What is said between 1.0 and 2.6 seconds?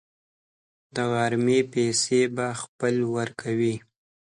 غرمې پیسې به